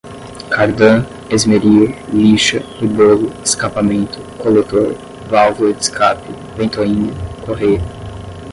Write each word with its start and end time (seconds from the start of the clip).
cardã, 0.49 1.05
esmeril, 1.29 1.85
lixa, 2.11 2.59
rebolo, 2.79 3.27
escapamento, 3.45 4.19
coletor, 4.41 4.95
válvula 5.29 5.73
de 5.75 5.83
escape, 5.83 6.27
ventoinha, 6.57 7.11
correia 7.45 7.79